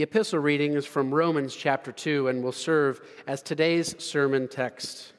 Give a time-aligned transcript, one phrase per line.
[0.00, 5.12] The epistle reading is from Romans chapter 2 and will serve as today's sermon text.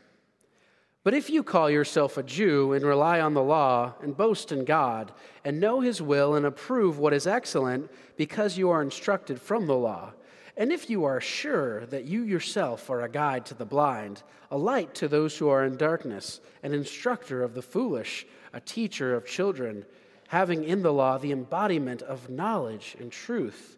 [1.04, 4.65] But if you call yourself a Jew and rely on the law and boast in
[4.65, 5.12] God
[5.46, 9.75] and know his will and approve what is excellent because you are instructed from the
[9.75, 10.13] law,
[10.57, 14.57] and if you are sure that you yourself are a guide to the blind, a
[14.57, 19.27] light to those who are in darkness, an instructor of the foolish, a teacher of
[19.27, 19.86] children,
[20.29, 23.77] having in the law the embodiment of knowledge and truth,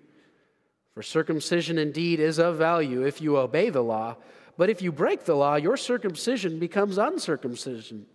[0.93, 4.17] For circumcision indeed is of value if you obey the law,
[4.57, 8.05] but if you break the law, your circumcision becomes uncircumcision.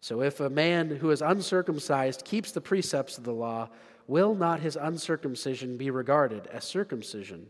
[0.00, 3.70] So if a man who is uncircumcised keeps the precepts of the law,
[4.06, 7.48] will not his uncircumcision be regarded as circumcision?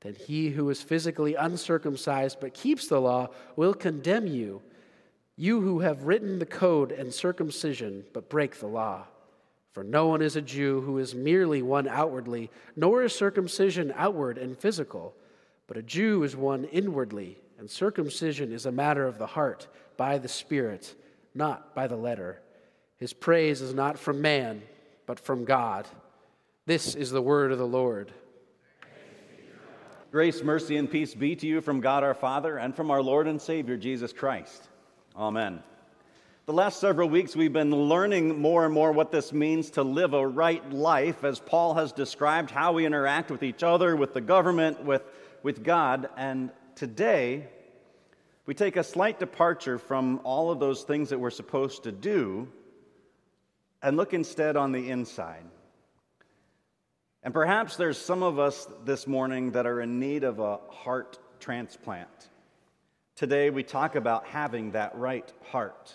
[0.00, 4.62] Then he who is physically uncircumcised but keeps the law will condemn you,
[5.36, 9.06] you who have written the code and circumcision but break the law.
[9.72, 14.38] For no one is a Jew who is merely one outwardly, nor is circumcision outward
[14.38, 15.14] and physical,
[15.66, 20.18] but a Jew is one inwardly, and circumcision is a matter of the heart, by
[20.18, 20.94] the Spirit,
[21.34, 22.40] not by the letter.
[22.96, 24.62] His praise is not from man,
[25.06, 25.86] but from God.
[26.66, 28.12] This is the word of the Lord.
[30.10, 33.26] Grace, mercy, and peace be to you from God our Father and from our Lord
[33.28, 34.68] and Savior Jesus Christ.
[35.14, 35.62] Amen.
[36.48, 40.14] The last several weeks, we've been learning more and more what this means to live
[40.14, 44.22] a right life, as Paul has described how we interact with each other, with the
[44.22, 45.02] government, with,
[45.42, 46.08] with God.
[46.16, 47.48] And today,
[48.46, 52.48] we take a slight departure from all of those things that we're supposed to do
[53.82, 55.44] and look instead on the inside.
[57.22, 61.18] And perhaps there's some of us this morning that are in need of a heart
[61.40, 62.30] transplant.
[63.16, 65.94] Today, we talk about having that right heart.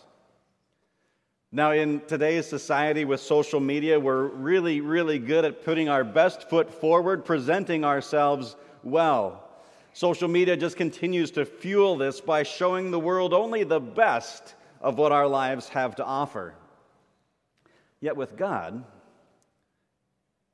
[1.56, 6.50] Now, in today's society with social media, we're really, really good at putting our best
[6.50, 9.48] foot forward, presenting ourselves well.
[9.94, 14.98] Social media just continues to fuel this by showing the world only the best of
[14.98, 16.56] what our lives have to offer.
[18.02, 18.84] Yet with God,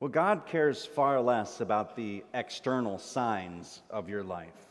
[0.00, 4.68] well, God cares far less about the external signs of your life.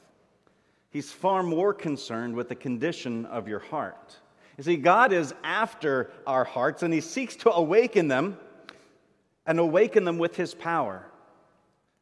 [0.92, 4.20] He's far more concerned with the condition of your heart.
[4.60, 8.38] You see, God is after our hearts and He seeks to awaken them
[9.46, 11.06] and awaken them with His power.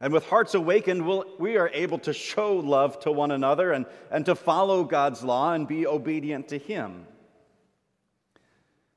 [0.00, 3.86] And with hearts awakened, we'll, we are able to show love to one another and,
[4.10, 7.06] and to follow God's law and be obedient to Him.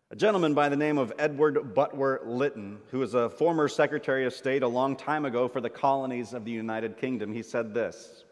[0.10, 4.34] A gentleman by the name of Edward Bulwer Lytton, who was a former Secretary of
[4.34, 8.24] State a long time ago for the colonies of the United Kingdom, he said this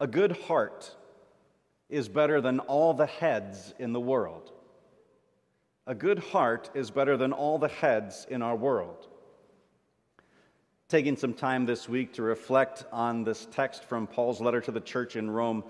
[0.00, 0.96] A good heart
[1.88, 4.52] is better than all the heads in the world.
[5.86, 9.06] A good heart is better than all the heads in our world.
[10.88, 14.80] Taking some time this week to reflect on this text from Paul's letter to the
[14.80, 15.64] church in Rome,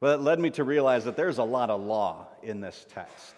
[0.00, 3.34] well, it led me to realize that there's a lot of law in this text.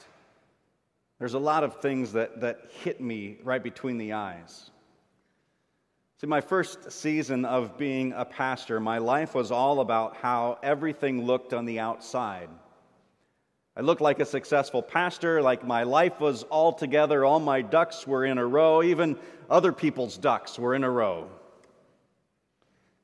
[1.19, 4.71] There's a lot of things that, that hit me right between the eyes.
[6.25, 11.27] See, my first season of being a pastor, my life was all about how everything
[11.27, 12.49] looked on the outside.
[13.77, 18.07] I looked like a successful pastor, like my life was all together, all my ducks
[18.07, 19.19] were in a row, even
[19.51, 21.29] other people's ducks were in a row.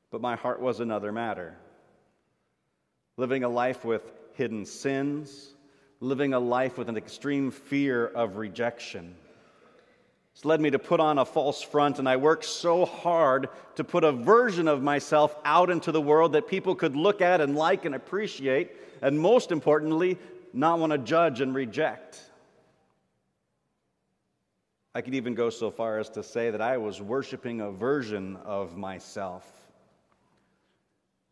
[0.09, 1.55] But my heart was another matter.
[3.17, 4.01] Living a life with
[4.33, 5.53] hidden sins,
[5.99, 9.15] living a life with an extreme fear of rejection
[10.33, 13.83] it's led me to put on a false front, and I worked so hard to
[13.83, 17.55] put a version of myself out into the world that people could look at and
[17.55, 20.17] like and appreciate, and most importantly,
[20.53, 22.19] not want to judge and reject.
[24.93, 28.37] I could even go so far as to say that I was worshiping a version
[28.43, 29.49] of myself,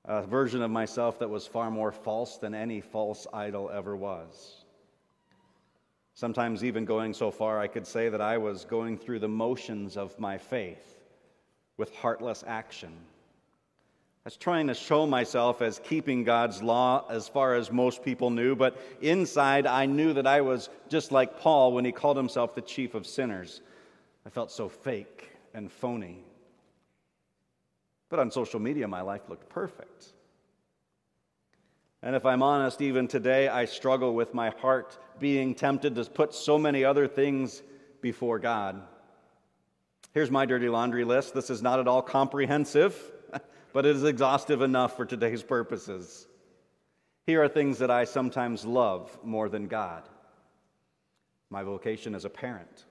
[0.06, 4.59] a version of myself that was far more false than any false idol ever was.
[6.20, 9.96] Sometimes, even going so far, I could say that I was going through the motions
[9.96, 11.00] of my faith
[11.78, 12.92] with heartless action.
[12.92, 18.32] I was trying to show myself as keeping God's law as far as most people
[18.32, 22.54] knew, but inside I knew that I was just like Paul when he called himself
[22.54, 23.62] the chief of sinners.
[24.26, 26.26] I felt so fake and phony.
[28.10, 30.08] But on social media, my life looked perfect.
[32.02, 36.34] And if I'm honest, even today, I struggle with my heart being tempted to put
[36.34, 37.62] so many other things
[38.02, 38.82] before God.
[40.14, 41.34] Here's my dirty laundry list.
[41.34, 42.96] This is not at all comprehensive,
[43.74, 46.26] but it is exhaustive enough for today's purposes.
[47.26, 50.04] Here are things that I sometimes love more than God
[51.52, 52.86] my vocation as a parent,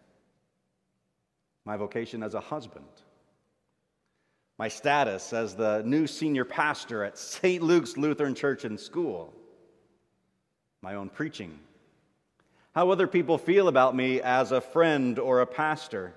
[1.64, 2.84] my vocation as a husband,
[4.58, 7.62] my status as the new senior pastor at St.
[7.62, 9.32] Luke's Lutheran Church and School,
[10.82, 11.58] my own preaching,
[12.74, 16.12] how other people feel about me as a friend or a pastor,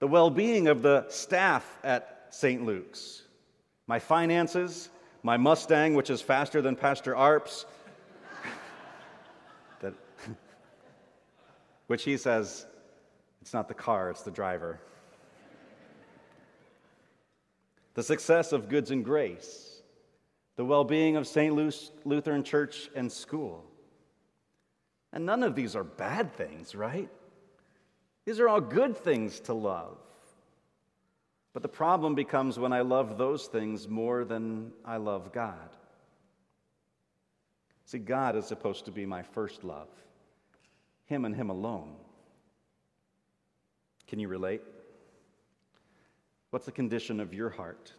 [0.00, 2.64] the well being of the staff at St.
[2.64, 3.22] Luke's,
[3.86, 4.90] my finances,
[5.22, 7.66] my Mustang, which is faster than Pastor Arp's,
[9.80, 9.94] that,
[11.86, 12.66] which he says,
[13.40, 14.80] it's not the car, it's the driver.
[17.96, 19.80] The success of Goods and Grace,
[20.56, 21.54] the well being of St.
[22.04, 23.64] Lutheran Church and School.
[25.14, 27.08] And none of these are bad things, right?
[28.26, 29.96] These are all good things to love.
[31.54, 35.70] But the problem becomes when I love those things more than I love God.
[37.86, 39.88] See, God is supposed to be my first love,
[41.06, 41.94] Him and Him alone.
[44.06, 44.60] Can you relate?
[46.50, 47.92] What's the condition of your heart?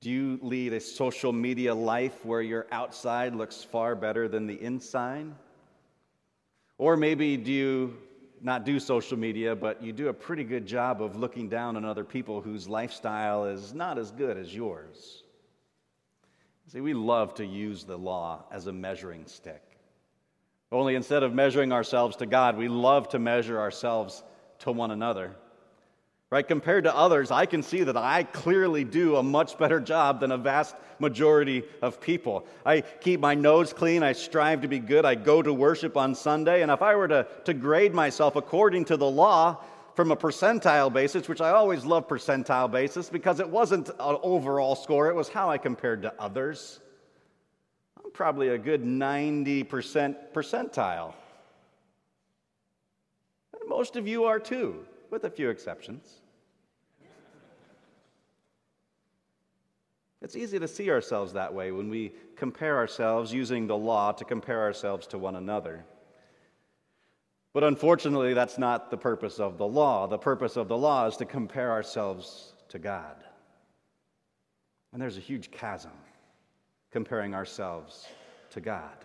[0.00, 4.60] Do you lead a social media life where your outside looks far better than the
[4.60, 5.26] inside?
[6.78, 7.96] Or maybe do you
[8.42, 11.84] not do social media, but you do a pretty good job of looking down on
[11.84, 15.22] other people whose lifestyle is not as good as yours?
[16.68, 19.62] See, we love to use the law as a measuring stick.
[20.70, 24.22] Only instead of measuring ourselves to God, we love to measure ourselves
[24.60, 25.36] to one another.
[26.30, 26.46] Right?
[26.46, 30.32] Compared to others, I can see that I clearly do a much better job than
[30.32, 32.46] a vast majority of people.
[32.64, 34.02] I keep my nose clean.
[34.02, 35.04] I strive to be good.
[35.04, 36.62] I go to worship on Sunday.
[36.62, 39.62] And if I were to, to grade myself according to the law
[39.94, 44.74] from a percentile basis, which I always love percentile basis because it wasn't an overall
[44.74, 46.80] score, it was how I compared to others.
[48.04, 49.68] I'm probably a good 90%
[50.34, 51.14] percentile.
[53.52, 56.20] And most of you are too with a few exceptions.
[60.22, 64.24] It's easy to see ourselves that way when we compare ourselves using the law to
[64.24, 65.84] compare ourselves to one another.
[67.52, 70.06] But unfortunately, that's not the purpose of the law.
[70.06, 73.16] The purpose of the law is to compare ourselves to God.
[74.92, 75.92] And there's a huge chasm
[76.90, 78.06] comparing ourselves
[78.50, 79.04] to God.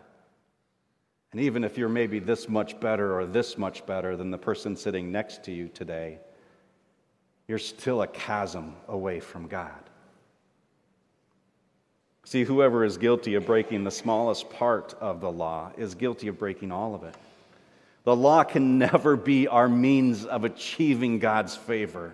[1.31, 4.75] And even if you're maybe this much better or this much better than the person
[4.75, 6.19] sitting next to you today,
[7.47, 9.71] you're still a chasm away from God.
[12.25, 16.37] See, whoever is guilty of breaking the smallest part of the law is guilty of
[16.37, 17.15] breaking all of it.
[18.03, 22.13] The law can never be our means of achieving God's favor.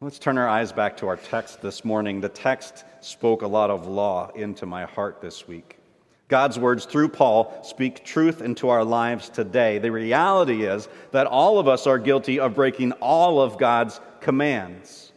[0.00, 2.20] Let's turn our eyes back to our text this morning.
[2.20, 5.78] The text spoke a lot of law into my heart this week.
[6.28, 9.78] God's words through Paul speak truth into our lives today.
[9.78, 15.12] The reality is that all of us are guilty of breaking all of God's commands.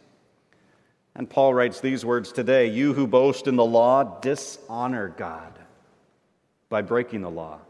[1.14, 5.58] And Paul writes these words today You who boast in the law, dishonor God
[6.68, 7.60] by breaking the law.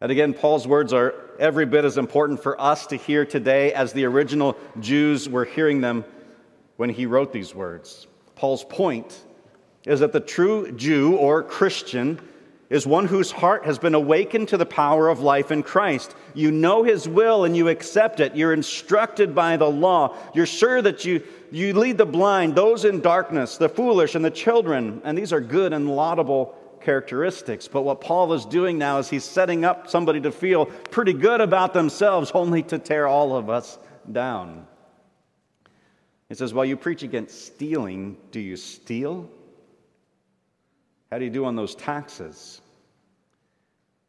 [0.00, 3.92] And again, Paul's words are every bit as important for us to hear today as
[3.92, 6.04] the original Jews were hearing them
[6.76, 8.06] when he wrote these words.
[8.34, 9.18] Paul's point
[9.86, 12.20] is that the true Jew or Christian
[12.68, 16.14] is one whose heart has been awakened to the power of life in Christ.
[16.34, 18.34] You know his will and you accept it.
[18.34, 20.16] You're instructed by the law.
[20.34, 24.30] You're sure that you, you lead the blind, those in darkness, the foolish, and the
[24.30, 25.00] children.
[25.04, 27.68] And these are good and laudable characteristics.
[27.68, 31.40] But what Paul is doing now is he's setting up somebody to feel pretty good
[31.40, 33.78] about themselves, only to tear all of us
[34.10, 34.66] down.
[36.28, 39.30] He says, While you preach against stealing, do you steal?
[41.10, 42.60] How do you do on those taxes?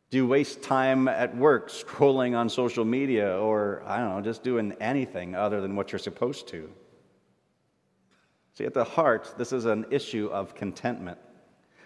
[0.10, 4.44] Do you waste time at work scrolling on social media or, I don't know, just
[4.44, 6.70] doing anything other than what you're supposed to?
[8.54, 11.20] See, at the heart, this is an issue of contentment.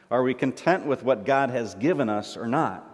[0.10, 2.88] Are we content with what God has given us or not?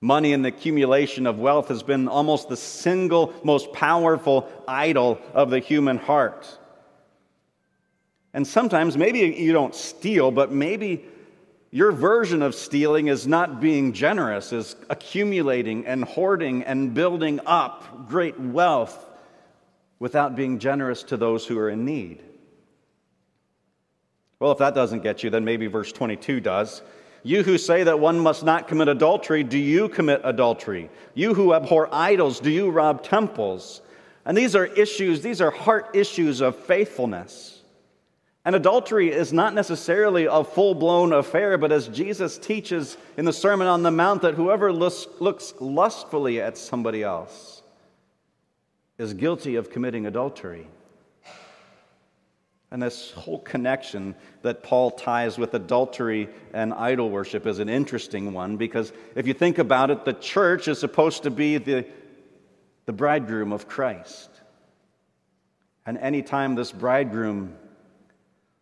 [0.00, 5.50] Money and the accumulation of wealth has been almost the single most powerful idol of
[5.50, 6.46] the human heart.
[8.34, 11.04] And sometimes maybe you don't steal, but maybe
[11.70, 18.08] your version of stealing is not being generous, is accumulating and hoarding and building up
[18.08, 19.06] great wealth
[19.98, 22.22] without being generous to those who are in need.
[24.40, 26.82] Well, if that doesn't get you, then maybe verse 22 does.
[27.24, 30.88] You who say that one must not commit adultery, do you commit adultery?
[31.14, 33.82] You who abhor idols, do you rob temples?
[34.24, 37.57] And these are issues, these are heart issues of faithfulness.
[38.48, 43.32] And adultery is not necessarily a full blown affair, but as Jesus teaches in the
[43.32, 47.60] Sermon on the Mount, that whoever looks lustfully at somebody else
[48.96, 50.66] is guilty of committing adultery.
[52.70, 58.32] And this whole connection that Paul ties with adultery and idol worship is an interesting
[58.32, 61.84] one because if you think about it, the church is supposed to be the,
[62.86, 64.30] the bridegroom of Christ.
[65.84, 67.54] And anytime this bridegroom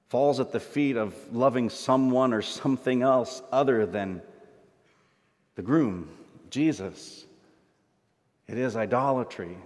[0.08, 4.22] falls at the feet of loving someone or something else other than
[5.56, 6.08] the groom,
[6.50, 7.24] Jesus,
[8.46, 9.56] it is idolatry,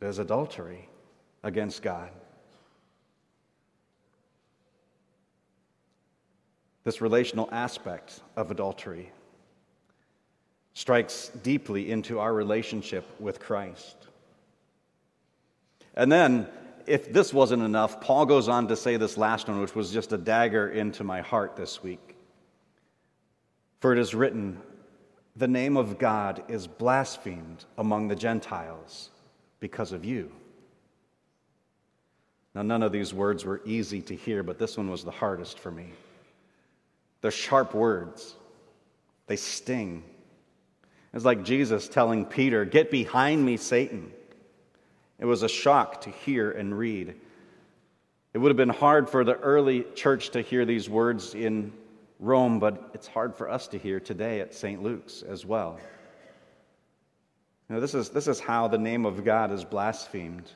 [0.00, 0.88] it is adultery
[1.42, 2.10] against God.
[6.84, 9.10] This relational aspect of adultery
[10.74, 13.96] strikes deeply into our relationship with Christ.
[15.96, 16.46] And then,
[16.86, 20.12] if this wasn't enough, Paul goes on to say this last one, which was just
[20.12, 22.16] a dagger into my heart this week.
[23.80, 24.60] For it is written,
[25.36, 29.10] The name of God is blasphemed among the Gentiles
[29.60, 30.30] because of you.
[32.54, 35.58] Now, none of these words were easy to hear, but this one was the hardest
[35.58, 35.88] for me.
[37.20, 38.34] They're sharp words,
[39.26, 40.02] they sting.
[41.12, 44.12] It's like Jesus telling Peter, Get behind me, Satan.
[45.18, 47.14] It was a shock to hear and read.
[48.34, 51.72] It would have been hard for the early church to hear these words in
[52.20, 54.82] Rome, but it's hard for us to hear today at St.
[54.82, 55.78] Luke's as well.
[57.68, 60.50] You know, this, is, this is how the name of God is blasphemed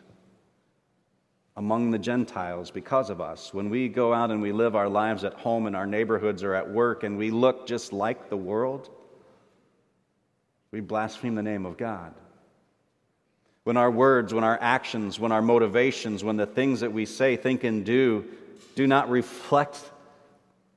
[1.57, 3.53] among the Gentiles because of us.
[3.53, 6.55] When we go out and we live our lives at home, in our neighborhoods, or
[6.55, 8.91] at work, and we look just like the world,
[10.71, 12.15] we blaspheme the name of God.
[13.65, 17.37] When our words, when our actions, when our motivations, when the things that we say,
[17.37, 18.25] think, and do
[18.75, 19.79] do not reflect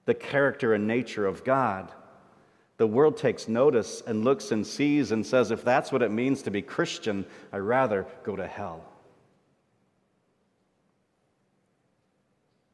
[0.06, 1.92] the character and nature of God,
[2.78, 6.42] the world takes notice and looks and sees and says, if that's what it means
[6.42, 8.84] to be Christian, I'd rather go to hell.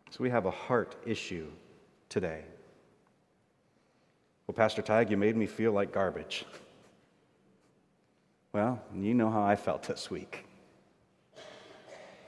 [0.10, 1.48] So we have a heart issue
[2.08, 2.44] today.
[4.48, 6.46] Well, Pastor Tag, you made me feel like garbage.
[8.52, 10.46] Well, you know how I felt this week.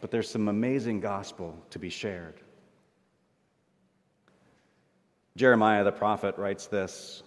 [0.01, 2.35] But there's some amazing gospel to be shared.
[5.35, 7.23] Jeremiah the prophet writes this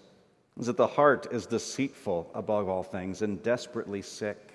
[0.59, 4.53] is that the heart is deceitful above all things and desperately sick.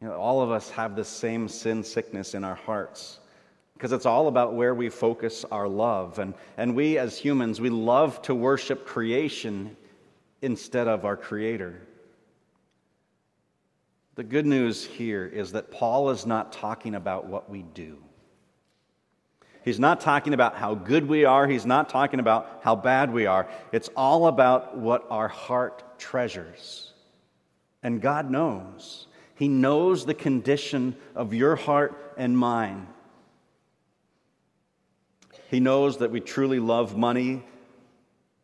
[0.00, 3.18] You know, all of us have this same sin sickness in our hearts
[3.72, 6.20] because it's all about where we focus our love.
[6.20, 9.76] And, and we, as humans, we love to worship creation
[10.42, 11.80] instead of our Creator.
[14.14, 17.98] The good news here is that Paul is not talking about what we do.
[19.64, 21.48] He's not talking about how good we are.
[21.48, 23.48] He's not talking about how bad we are.
[23.72, 26.92] It's all about what our heart treasures.
[27.82, 29.06] And God knows.
[29.34, 32.86] He knows the condition of your heart and mine.
[35.50, 37.42] He knows that we truly love money,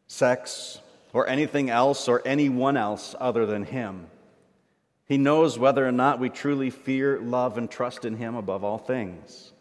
[0.09, 0.81] sex,
[1.13, 4.07] or anything else or anyone else other than Him.
[5.11, 8.79] He knows whether or not we truly fear, love, and trust in Him above all
[8.79, 9.53] things.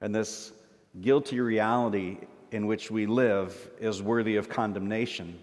[0.00, 0.52] And this
[1.00, 2.18] guilty reality
[2.52, 5.36] in which we live is worthy of condemnation.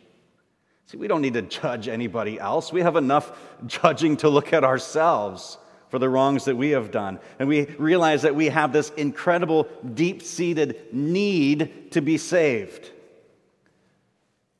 [0.85, 2.71] See, we don't need to judge anybody else.
[2.71, 5.57] We have enough judging to look at ourselves
[5.89, 7.19] for the wrongs that we have done.
[7.39, 12.89] And we realize that we have this incredible, deep seated need to be saved.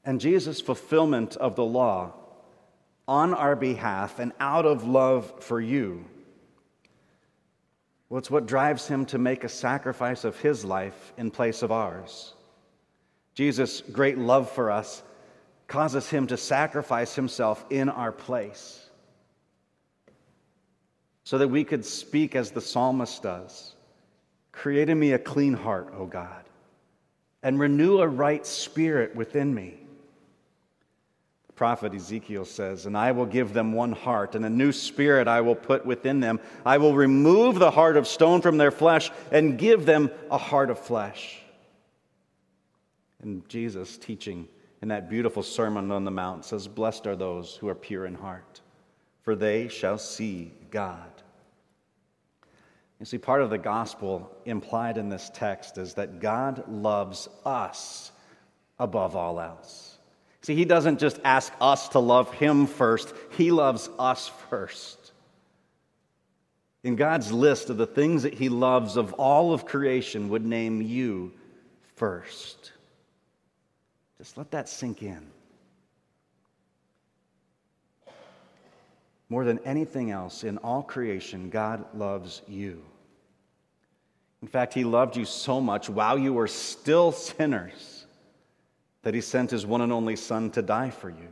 [0.04, 2.19] And Jesus' fulfillment of the law
[3.10, 6.06] on our behalf and out of love for you.
[8.08, 11.72] Well, it's what drives him to make a sacrifice of his life in place of
[11.72, 12.36] ours.
[13.34, 15.02] Jesus' great love for us
[15.68, 18.88] causes him to sacrifice himself in our place
[21.24, 23.74] so that we could speak as the psalmist does
[24.52, 26.44] Create in me a clean heart, O God,
[27.42, 29.79] and renew a right spirit within me.
[31.60, 35.42] Prophet Ezekiel says, And I will give them one heart, and a new spirit I
[35.42, 36.40] will put within them.
[36.66, 40.70] I will remove the heart of stone from their flesh and give them a heart
[40.70, 41.42] of flesh.
[43.22, 44.48] And Jesus, teaching
[44.82, 48.16] in that beautiful Sermon on the Mount, says, Blessed are those who are pure in
[48.16, 48.62] heart,
[49.24, 51.12] for they shall see God.
[53.02, 58.14] You see, part of the gospel implied in this text is that God loves us
[58.80, 59.89] above all else.
[60.42, 64.98] See, He doesn't just ask us to love Him first, He loves us first.
[66.84, 70.82] In God's list of the things that He loves of all of creation, would name
[70.82, 71.34] you
[71.96, 72.72] first.
[74.18, 75.26] Just let that sink in.
[79.28, 82.82] More than anything else in all creation, God loves you.
[84.42, 87.99] In fact, He loved you so much while you were still sinners
[89.04, 91.28] that He sent His one and only Son to die for you.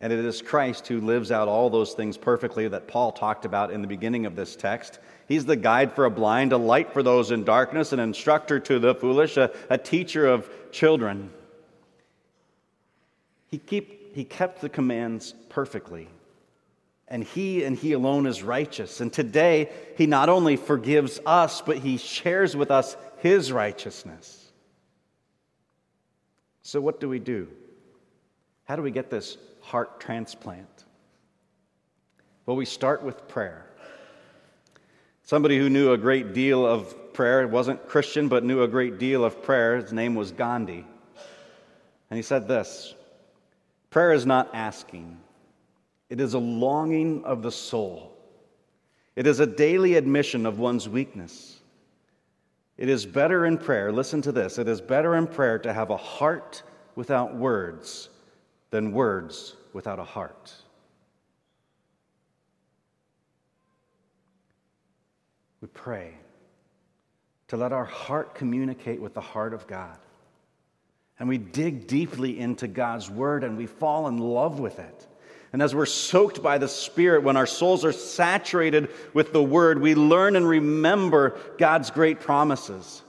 [0.00, 3.70] And it is Christ who lives out all those things perfectly that Paul talked about
[3.70, 4.98] in the beginning of this text.
[5.28, 8.78] He's the guide for a blind, a light for those in darkness, an instructor to
[8.78, 11.30] the foolish, a, a teacher of children.
[13.48, 16.08] He, keep, he kept the commands perfectly
[17.10, 19.00] and He and He alone is righteous.
[19.00, 24.39] And today, He not only forgives us, but He shares with us His righteousness.
[26.70, 27.48] So, what do we do?
[28.62, 30.84] How do we get this heart transplant?
[32.46, 33.66] Well, we start with prayer.
[35.24, 39.24] Somebody who knew a great deal of prayer, wasn't Christian, but knew a great deal
[39.24, 40.86] of prayer, his name was Gandhi.
[42.08, 42.94] And he said this
[43.90, 45.18] Prayer is not asking,
[46.08, 48.16] it is a longing of the soul.
[49.16, 51.59] It is a daily admission of one's weakness.
[52.80, 55.90] It is better in prayer, listen to this, it is better in prayer to have
[55.90, 56.62] a heart
[56.94, 58.08] without words
[58.70, 60.54] than words without a heart.
[65.60, 66.14] We pray
[67.48, 69.98] to let our heart communicate with the heart of God.
[71.18, 75.06] And we dig deeply into God's word and we fall in love with it.
[75.52, 79.80] And as we're soaked by the Spirit, when our souls are saturated with the Word,
[79.80, 83.02] we learn and remember God's great promises.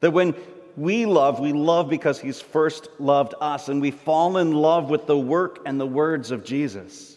[0.00, 0.34] That when
[0.76, 5.06] we love, we love because He's first loved us, and we fall in love with
[5.06, 7.16] the work and the words of Jesus.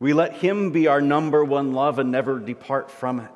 [0.00, 3.30] We let Him be our number one love and never depart from it.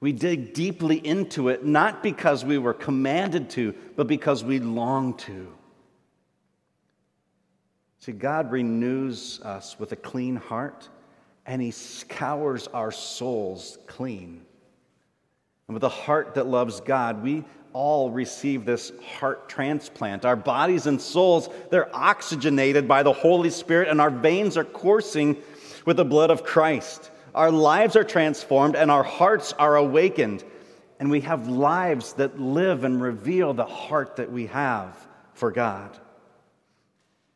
[0.00, 5.14] We dig deeply into it, not because we were commanded to, but because we long
[5.18, 5.52] to.
[8.08, 10.88] See, God renews us with a clean heart,
[11.44, 14.40] and He scours our souls clean.
[15.66, 17.44] And with a heart that loves God, we
[17.74, 20.24] all receive this heart transplant.
[20.24, 25.36] Our bodies and souls, they're oxygenated by the Holy Spirit, and our veins are coursing
[25.84, 27.10] with the blood of Christ.
[27.34, 30.44] Our lives are transformed, and our hearts are awakened.
[30.98, 34.96] And we have lives that live and reveal the heart that we have
[35.34, 35.98] for God.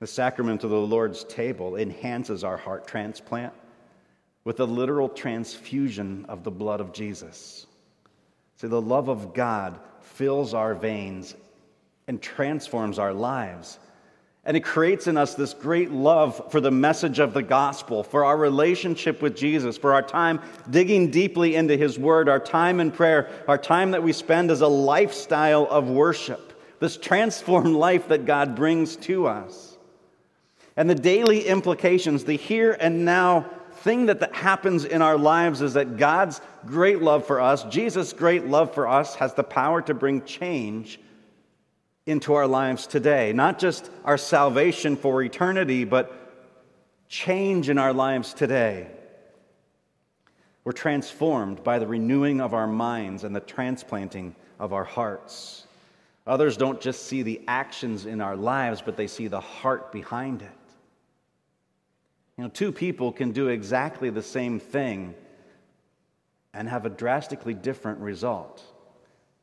[0.03, 3.53] The sacrament of the Lord's table enhances our heart transplant
[4.43, 7.69] with a literal transfusion of the blood of Jesus.
[8.57, 11.37] See, the love of God fills our veins
[12.09, 13.79] and transforms our lives.
[14.45, 18.25] And it creates in us this great love for the message of the gospel, for
[18.25, 22.91] our relationship with Jesus, for our time digging deeply into his word, our time in
[22.91, 28.27] prayer, our time that we spend as a lifestyle of worship, this transformed life that
[28.27, 29.72] God brings to us.
[30.77, 33.47] And the daily implications, the here and now
[33.83, 38.13] thing that, that happens in our lives is that God's great love for us, Jesus'
[38.13, 41.01] great love for us, has the power to bring change
[42.07, 43.33] into our lives today.
[43.33, 46.13] Not just our salvation for eternity, but
[47.09, 48.89] change in our lives today.
[50.65, 55.67] We're transformed by the renewing of our minds and the transplanting of our hearts.
[56.27, 60.43] Others don't just see the actions in our lives, but they see the heart behind
[60.43, 60.53] it.
[62.37, 65.15] You know, two people can do exactly the same thing
[66.55, 68.63] and have a drastically different result,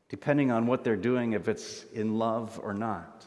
[0.10, 3.26] depending on what they're doing, if it's in love or not.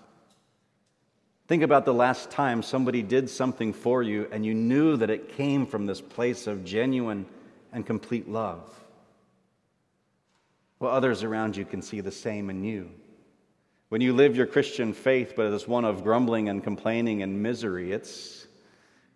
[1.48, 5.36] Think about the last time somebody did something for you and you knew that it
[5.36, 7.26] came from this place of genuine
[7.72, 8.68] and complete love.
[10.78, 12.90] Well, others around you can see the same in you.
[13.88, 17.92] When you live your Christian faith, but as one of grumbling and complaining and misery,
[17.92, 18.41] it's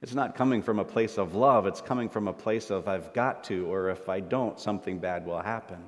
[0.02, 3.12] it's not coming from a place of love, it's coming from a place of I've
[3.12, 5.82] got to, or if I don't, something bad will happen.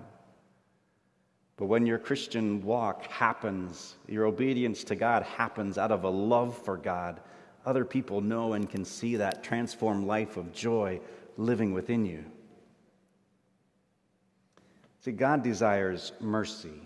[1.57, 6.57] But when your Christian walk happens, your obedience to God happens out of a love
[6.57, 7.21] for God,
[7.67, 11.01] other people know and can see that transformed life of joy
[11.37, 12.25] living within you.
[15.01, 16.81] See, God desires mercy,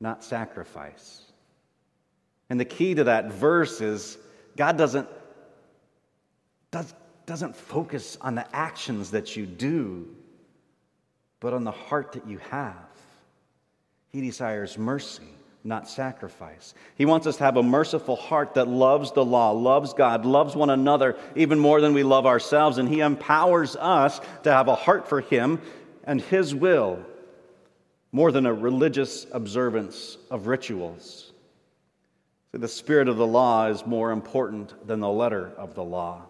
[0.00, 1.22] not sacrifice.
[2.48, 4.16] And the key to that verse is
[4.56, 5.08] God doesn't
[6.76, 10.06] does, doesn't focus on the actions that you do,
[11.40, 12.74] but on the heart that you have.
[14.08, 15.28] He desires mercy,
[15.64, 16.74] not sacrifice.
[16.96, 20.54] He wants us to have a merciful heart that loves the law, loves God, loves
[20.54, 24.74] one another even more than we love ourselves, and He empowers us to have a
[24.74, 25.60] heart for Him
[26.04, 27.04] and His will
[28.12, 31.32] more than a religious observance of rituals.
[32.52, 36.26] The spirit of the law is more important than the letter of the law.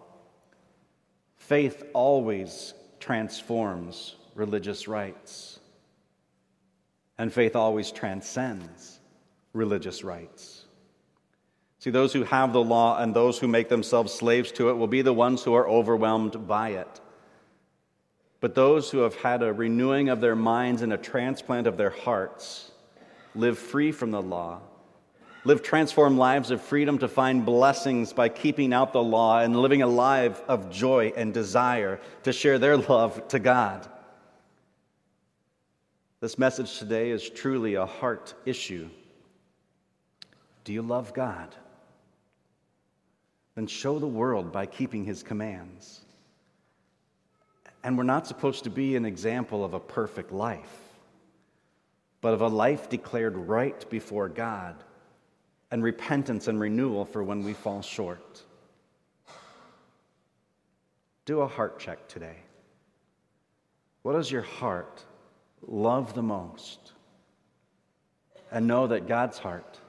[1.37, 5.59] Faith always transforms religious rites,
[7.17, 8.99] and faith always transcends
[9.53, 10.65] religious rites.
[11.79, 14.87] See, those who have the law and those who make themselves slaves to it will
[14.87, 17.01] be the ones who are overwhelmed by it.
[18.39, 21.89] But those who have had a renewing of their minds and a transplant of their
[21.89, 22.71] hearts
[23.35, 24.61] live free from the law,
[25.47, 29.81] live transformed lives of freedom to find blessings by keeping out the law and living
[29.81, 33.87] a life of joy and desire to share their love to God.
[36.19, 38.89] This message today is truly a heart issue.
[40.65, 41.55] Do you love God?
[43.55, 46.01] Then show the world by keeping his commands.
[47.85, 50.75] And we're not supposed to be an example of a perfect life,
[52.19, 54.83] but of a life declared right before God
[55.71, 58.43] and repentance and renewal for when we fall short.
[61.25, 62.37] Do a heart check today.
[64.03, 65.03] What does your heart
[65.67, 66.93] love the most?
[68.51, 69.79] And know that God's heart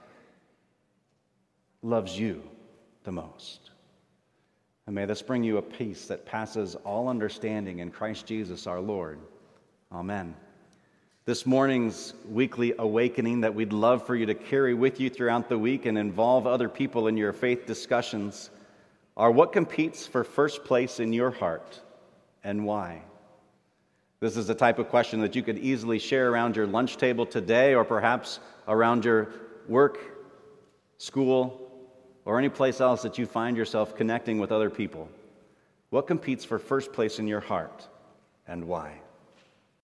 [1.82, 2.42] loves you
[3.04, 3.70] the most.
[4.86, 8.80] And may this bring you a peace that passes all understanding in Christ Jesus our
[8.80, 9.20] Lord.
[9.92, 10.34] Amen.
[11.28, 15.58] This morning's weekly awakening that we'd love for you to carry with you throughout the
[15.58, 18.48] week and involve other people in your faith discussions
[19.14, 21.82] are what competes for first place in your heart
[22.42, 23.02] and why?
[24.20, 27.26] This is the type of question that you could easily share around your lunch table
[27.26, 29.28] today or perhaps around your
[29.68, 29.98] work,
[30.96, 31.70] school,
[32.24, 35.10] or any place else that you find yourself connecting with other people,
[35.90, 37.86] what competes for first place in your heart
[38.46, 38.98] and why?